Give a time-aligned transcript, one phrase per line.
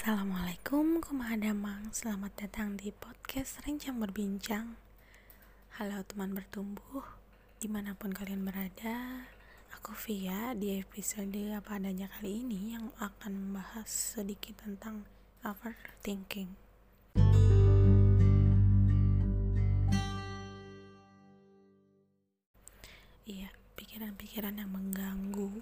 [0.00, 4.80] Assalamualaikum Kumadamang Selamat datang di podcast Rencang Berbincang.
[5.76, 7.04] Halo teman bertumbuh.
[7.60, 9.28] Di mana pun kalian berada
[9.76, 15.04] Aku Via di episode apa adanya kali ini Yang akan membahas sedikit tentang
[15.44, 16.48] overthinking.
[23.28, 25.60] Iya, pikiran-pikiran yang mengganggu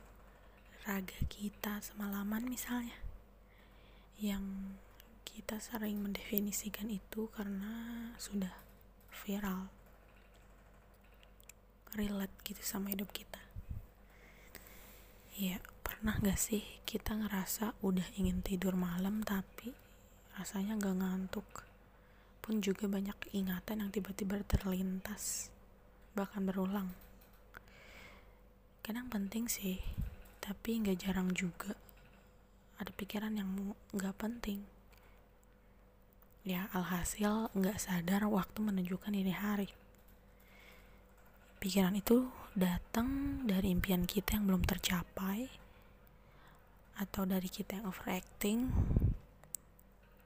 [0.87, 3.08] raga kita semalaman misalnya
[4.19, 4.75] yang
[5.23, 8.51] kita sering mendefinisikan itu karena sudah
[9.15, 9.71] viral.
[11.95, 13.39] Relate gitu sama hidup kita.
[15.39, 19.71] Ya pernah gak sih kita ngerasa udah ingin tidur malam tapi
[20.35, 21.49] rasanya gak ngantuk?
[22.43, 25.55] Pun juga banyak ingatan yang tiba-tiba terlintas
[26.19, 26.91] bahkan berulang.
[28.83, 29.79] Kadang penting sih
[30.43, 31.79] tapi gak jarang juga
[32.79, 34.63] ada pikiran yang nggak penting.
[36.47, 39.69] Ya alhasil nggak sadar waktu menunjukkan ini hari.
[41.59, 45.51] Pikiran itu datang dari impian kita yang belum tercapai
[46.99, 48.71] atau dari kita yang overacting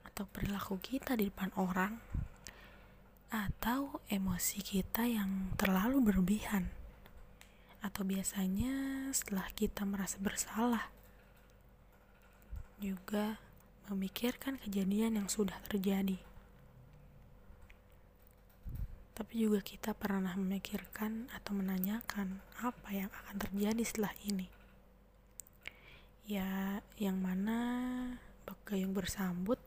[0.04, 1.96] atau perilaku kita di depan orang
[3.32, 6.68] atau emosi kita yang terlalu berlebihan
[7.80, 10.92] atau biasanya setelah kita merasa bersalah
[12.82, 13.38] juga
[13.86, 16.18] memikirkan kejadian yang sudah terjadi.
[19.14, 24.50] Tapi juga kita pernah memikirkan atau menanyakan apa yang akan terjadi setelah ini.
[26.26, 27.60] Ya, yang mana
[28.72, 29.60] yang bersambut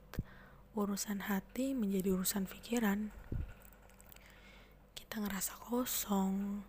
[0.73, 3.13] urusan hati menjadi urusan pikiran.
[4.97, 6.65] Kita ngerasa kosong,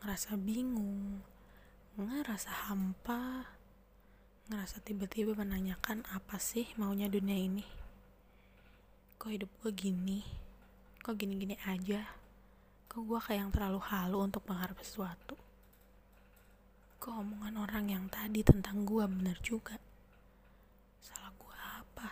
[0.00, 1.20] ngerasa bingung,
[2.00, 3.53] ngerasa hampa,
[4.44, 7.64] ngerasa tiba-tiba menanyakan apa sih maunya dunia ini?
[9.16, 10.20] Kok hidup gue gini?
[11.00, 12.04] Kok gini-gini aja?
[12.92, 15.32] Kok gue kayak yang terlalu halu untuk mengharap sesuatu?
[17.00, 19.80] Kok omongan orang yang tadi tentang gue bener juga?
[21.00, 22.08] Salah gue apa?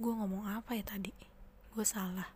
[0.00, 1.12] Gue ngomong apa ya tadi?
[1.76, 2.32] Gue salah.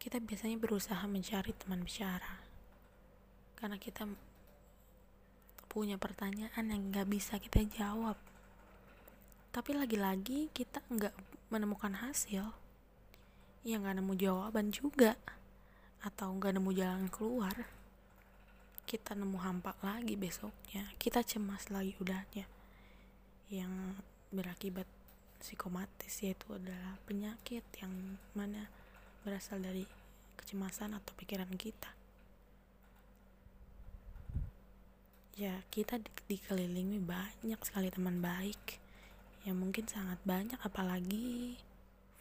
[0.00, 2.42] Kita biasanya berusaha mencari teman bicara.
[3.54, 4.10] Karena kita
[5.72, 8.20] punya pertanyaan yang nggak bisa kita jawab.
[9.56, 11.16] Tapi lagi-lagi kita nggak
[11.48, 12.52] menemukan hasil.
[13.64, 15.16] Ya nggak nemu jawaban juga.
[16.04, 17.56] Atau nggak nemu jalan keluar.
[18.84, 20.92] Kita nemu hampa lagi besoknya.
[21.00, 22.44] Kita cemas lagi udahnya.
[23.48, 23.96] Yang
[24.28, 24.84] berakibat
[25.40, 28.68] psikomatis yaitu adalah penyakit yang mana
[29.24, 29.88] berasal dari
[30.36, 32.01] kecemasan atau pikiran kita
[35.42, 38.78] ya kita di dikelilingi banyak sekali teman baik.
[39.42, 41.58] Yang mungkin sangat banyak apalagi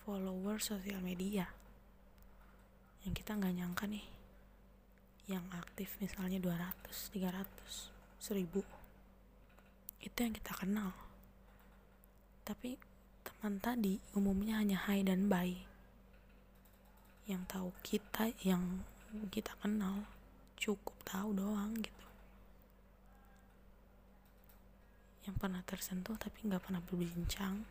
[0.02, 1.46] follower sosial media.
[3.06, 4.06] Yang kita nggak nyangka nih
[5.30, 7.46] yang aktif misalnya 200, 300,
[8.18, 8.66] 1000
[10.02, 10.90] itu yang kita kenal.
[12.42, 12.74] Tapi
[13.22, 15.62] teman tadi umumnya hanya hai dan bye.
[17.30, 18.82] Yang tahu kita yang
[19.30, 20.10] kita kenal
[20.58, 22.11] cukup tahu doang gitu
[25.26, 27.62] yang pernah tersentuh tapi nggak pernah berbincang.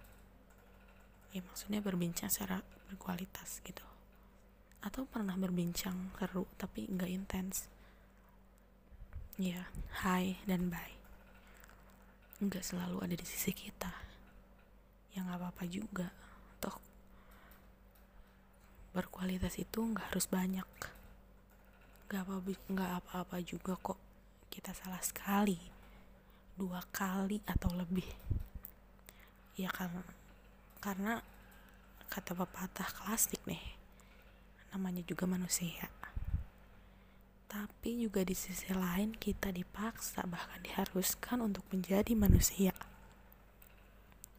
[1.34, 3.82] Ya maksudnya berbincang secara berkualitas gitu.
[4.82, 7.66] Atau pernah berbincang seru tapi nggak intens.
[9.34, 9.66] Ya
[10.06, 10.94] hi dan bye.
[12.38, 13.90] Nggak selalu ada di sisi kita.
[15.14, 16.14] Ya nggak apa-apa juga.
[16.62, 16.78] Toh
[18.94, 20.68] berkualitas itu nggak harus banyak.
[22.10, 23.98] Nggak apa-apa juga kok.
[24.50, 25.79] Kita salah sekali
[26.60, 28.04] dua kali atau lebih.
[29.56, 30.04] Ya karena
[30.84, 31.24] karena
[32.12, 33.80] kata pepatah klasik nih
[34.76, 35.88] namanya juga manusia.
[37.48, 42.76] Tapi juga di sisi lain kita dipaksa bahkan diharuskan untuk menjadi manusia.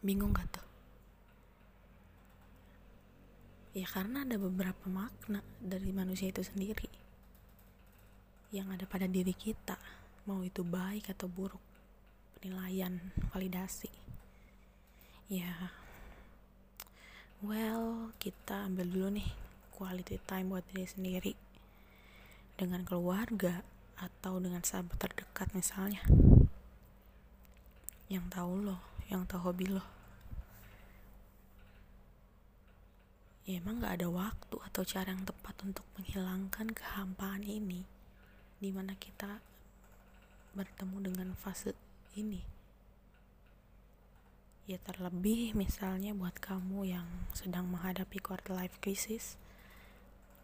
[0.00, 0.66] Bingung gak tuh?
[3.76, 6.88] Ya karena ada beberapa makna dari manusia itu sendiri
[8.52, 9.80] yang ada pada diri kita
[10.28, 11.71] mau itu baik atau buruk
[12.42, 12.98] penilaian
[13.30, 13.86] validasi.
[15.30, 15.70] Ya.
[17.38, 19.30] Well kita ambil dulu nih
[19.70, 21.34] quality time buat diri sendiri.
[22.58, 23.62] Dengan keluarga
[23.94, 26.02] atau dengan sahabat terdekat misalnya.
[28.10, 29.86] Yang tahu lo yang tahu hobi lo.
[33.46, 37.86] Ya emang gak ada waktu atau cara yang tepat untuk menghilangkan kehampaan ini?
[38.58, 39.38] Di mana kita
[40.58, 42.44] bertemu dengan fase ini.
[44.70, 49.36] Ya terlebih misalnya buat kamu yang sedang menghadapi quarter life crisis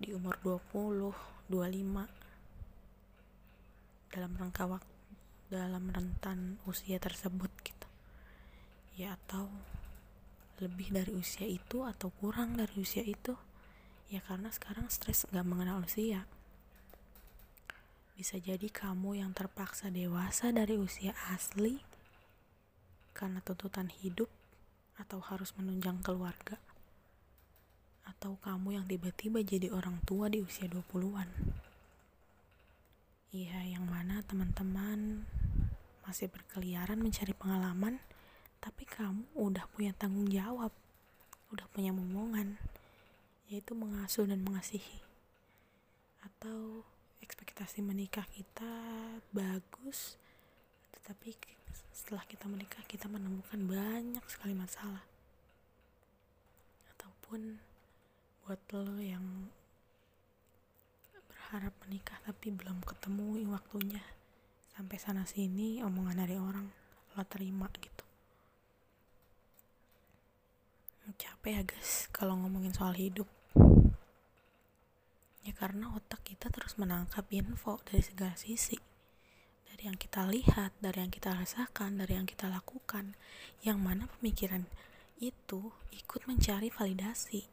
[0.02, 1.14] di umur 20,
[1.50, 2.08] 25
[4.12, 4.94] dalam rangka waktu
[5.48, 7.88] dalam rentan usia tersebut gitu.
[8.98, 9.48] Ya atau
[10.58, 13.38] lebih dari usia itu atau kurang dari usia itu
[14.10, 16.26] ya karena sekarang stres gak mengenal usia
[18.18, 21.78] bisa jadi kamu yang terpaksa dewasa dari usia asli
[23.14, 24.26] karena tuntutan hidup
[24.98, 26.58] atau harus menunjang keluarga?
[28.02, 31.30] Atau kamu yang tiba-tiba jadi orang tua di usia 20-an
[33.28, 35.28] iya yang mana teman-teman
[36.08, 38.00] masih berkeliaran mencari pengalaman
[38.56, 40.72] tapi kamu udah punya tanggung jawab
[41.52, 42.56] udah punya momongan
[43.48, 45.00] yaitu mengasuh dan mengasihi.
[46.20, 46.84] Atau
[47.22, 48.72] ekspektasi menikah kita
[49.34, 50.18] bagus
[51.08, 51.32] tetapi
[51.92, 55.04] setelah kita menikah kita menemukan banyak sekali masalah.
[56.94, 57.60] Ataupun
[58.44, 59.48] buat lo yang
[61.28, 64.04] berharap menikah tapi belum ketemu waktunya
[64.76, 66.68] sampai sana sini omongan dari orang
[67.16, 68.04] lo terima gitu.
[71.16, 73.24] Capek ya guys kalau ngomongin soal hidup
[75.48, 78.76] ya karena otak kita terus menangkap info dari segala sisi
[79.78, 83.14] dari yang kita lihat, dari yang kita rasakan, dari yang kita lakukan,
[83.62, 84.66] yang mana pemikiran
[85.22, 87.46] itu ikut mencari validasi.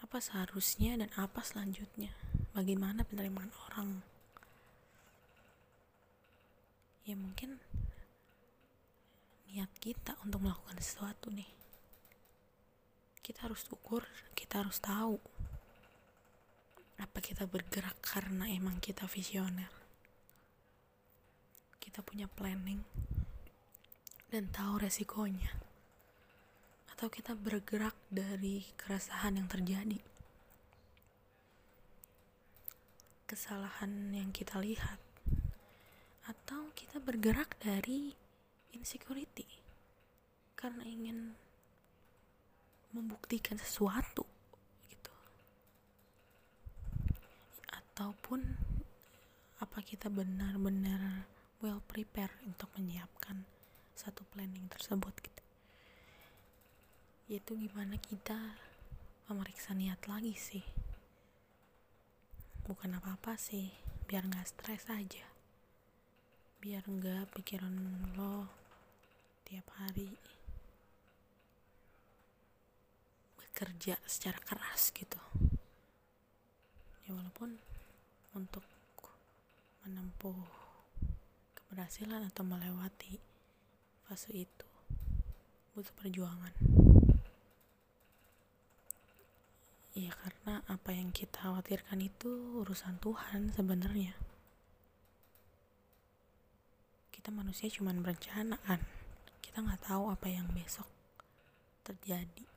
[0.00, 2.16] Apa seharusnya dan apa selanjutnya?
[2.56, 4.00] Bagaimana penerimaan orang?
[7.04, 7.60] Ya mungkin
[9.52, 11.52] niat kita untuk melakukan sesuatu nih.
[13.20, 15.20] Kita harus ukur, kita harus tahu
[17.00, 19.70] apa kita bergerak karena emang kita visioner?
[21.80, 22.82] Kita punya planning
[24.32, 25.52] dan tahu resikonya.
[26.92, 30.00] Atau kita bergerak dari keresahan yang terjadi.
[33.28, 35.00] Kesalahan yang kita lihat.
[36.28, 38.12] Atau kita bergerak dari
[38.72, 39.48] insecurity.
[40.56, 41.34] Karena ingin
[42.92, 44.28] membuktikan sesuatu
[44.92, 45.12] gitu
[48.02, 48.42] ataupun
[49.62, 51.22] apa kita benar-benar
[51.62, 53.46] well prepare untuk menyiapkan
[53.94, 55.44] satu planning tersebut gitu.
[57.30, 58.58] Yaitu gimana kita
[59.30, 60.66] memeriksa niat lagi sih.
[62.66, 63.70] Bukan apa-apa sih
[64.10, 65.22] biar nggak stres aja.
[66.58, 67.70] Biar nggak pikiran
[68.18, 68.50] lo
[69.46, 70.10] tiap hari
[73.38, 75.22] bekerja secara keras gitu.
[77.06, 77.62] Ya walaupun
[78.32, 78.64] untuk
[79.84, 80.36] menempuh
[81.58, 83.20] keberhasilan atau melewati
[84.08, 84.68] fase itu.
[85.72, 86.52] Butuh perjuangan.
[89.92, 94.16] Ya karena apa yang kita khawatirkan itu urusan Tuhan sebenarnya.
[97.12, 98.80] Kita manusia cuma berencana kan
[99.44, 100.88] kita nggak tahu apa yang besok
[101.84, 102.48] terjadi.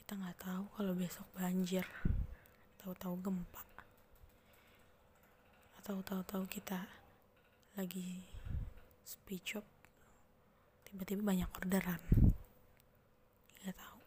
[0.00, 1.84] Kita nggak tahu kalau besok banjir
[2.80, 3.73] tahu-tahu gempa
[5.84, 6.80] atau tahu-tahu kita
[7.76, 8.24] lagi
[9.04, 9.66] speed shop
[10.88, 12.00] tiba-tiba banyak orderan.
[13.60, 14.00] Nggak tahu.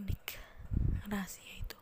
[0.00, 0.40] Unik
[1.12, 1.76] rahasia itu.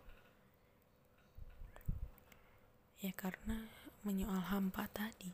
[3.07, 3.71] Ya karena
[4.03, 5.31] menyoal hampa tadi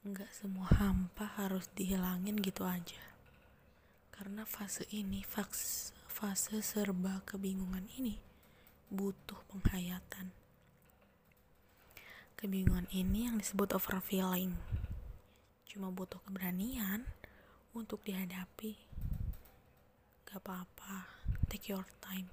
[0.00, 3.04] nggak semua hampa harus dihilangin gitu aja.
[4.16, 8.16] Karena fase ini fase, fase serba kebingungan ini
[8.88, 10.45] butuh penghayatan
[12.36, 14.60] Kebingungan ini yang disebut overfeeling.
[15.64, 17.08] Cuma butuh keberanian
[17.72, 18.76] untuk dihadapi.
[20.28, 21.16] Gak apa-apa,
[21.48, 22.28] take your time.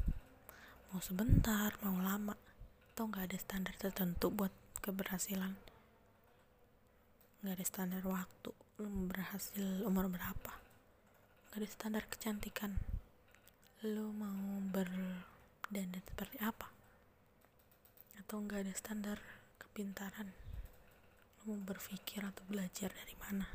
[0.92, 2.36] Mau sebentar, mau lama.
[2.92, 4.52] Atau gak ada standar tertentu buat
[4.84, 5.56] keberhasilan.
[7.48, 8.52] Gak ada standar waktu.
[8.84, 10.52] Lu berhasil umur berapa.
[11.56, 12.76] Gak ada standar kecantikan.
[13.88, 16.68] Lu mau berdandan seperti apa.
[18.20, 20.30] Atau gak ada standar kepintaran.
[21.44, 23.48] Mau berpikir atau belajar dari mana?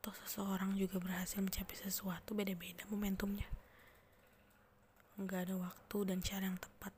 [0.00, 3.46] Atau seseorang juga berhasil mencapai sesuatu beda-beda momentumnya?
[5.20, 6.94] Nggak ada waktu dan cara yang tepat.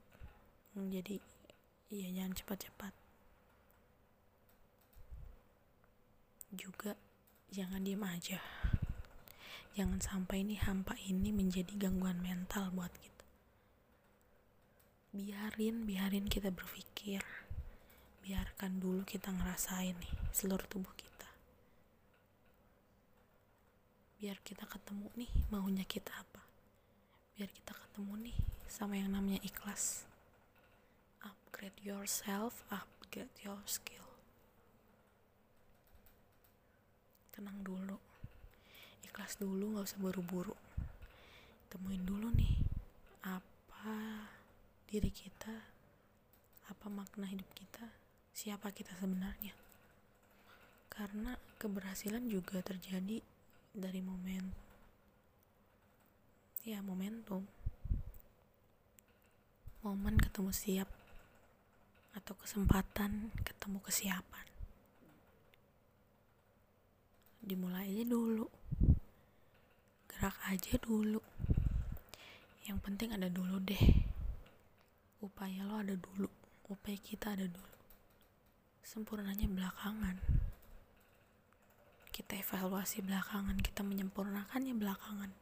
[0.74, 1.22] Jadi
[1.94, 2.92] ya jangan cepat-cepat.
[6.54, 6.98] Juga
[7.50, 8.38] jangan diem aja.
[9.74, 13.13] Jangan sampai ini hampa ini menjadi gangguan mental buat kita
[15.14, 17.22] biarin biarin kita berpikir.
[18.26, 21.30] Biarkan dulu kita ngerasain nih seluruh tubuh kita.
[24.18, 26.42] Biar kita ketemu nih maunya kita apa.
[27.38, 30.02] Biar kita ketemu nih sama yang namanya ikhlas.
[31.22, 34.10] Upgrade yourself upgrade your skill.
[37.30, 38.02] Tenang dulu.
[39.06, 40.58] Ikhlas dulu gak usah buru-buru.
[41.70, 42.58] Temuin dulu nih
[43.22, 43.53] apa
[44.94, 45.50] diri kita
[46.70, 47.82] apa makna hidup kita
[48.30, 49.50] siapa kita sebenarnya.
[50.86, 53.18] Karena keberhasilan juga terjadi
[53.74, 54.54] dari momen
[56.62, 57.42] ya momentum.
[59.82, 60.86] Momen ketemu siap
[62.14, 64.46] atau kesempatan ketemu kesiapan.
[67.42, 68.46] Dimulai aja dulu.
[70.06, 71.18] Gerak aja dulu.
[72.70, 74.13] Yang penting ada dulu deh
[75.24, 76.28] upaya lo ada dulu
[76.68, 77.76] upaya kita ada dulu.
[78.84, 80.20] Sempurnanya belakangan.
[82.12, 85.32] Kita evaluasi belakangan kita menyempurnakannya belakangan.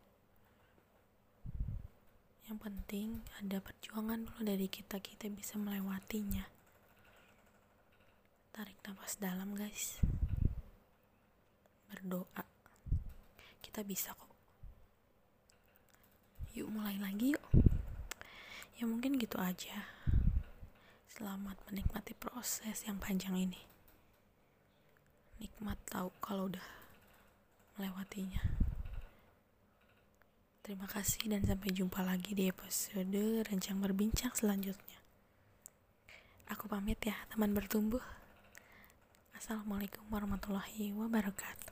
[2.47, 3.09] Yang penting
[3.43, 6.47] ada perjuangan dulu dari kita kita bisa melewatinya.
[8.55, 9.99] Tarik nafas dalam guys.
[11.91, 12.45] Berdoa.
[13.63, 14.33] Kita bisa kok.
[16.53, 17.72] Yuk mulai lagi yuk
[18.83, 19.87] ya mungkin gitu aja.
[21.07, 23.63] Selamat menikmati proses yang panjang ini.
[25.39, 26.67] Nikmat tahu kalau udah
[27.79, 28.43] melewatinya.
[30.67, 34.99] Terima kasih dan sampai jumpa lagi di episode rencang berbincang selanjutnya.
[36.51, 38.03] Aku pamit ya teman bertumbuh.
[39.39, 41.72] Assalamualaikum warahmatullahi wabarakatuh